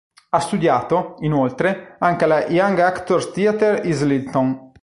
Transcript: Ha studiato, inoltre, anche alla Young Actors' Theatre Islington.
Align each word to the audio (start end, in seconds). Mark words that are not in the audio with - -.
Ha 0.31 0.39
studiato, 0.39 1.13
inoltre, 1.19 1.95
anche 1.99 2.23
alla 2.23 2.47
Young 2.47 2.79
Actors' 2.79 3.29
Theatre 3.33 3.81
Islington. 3.83 4.71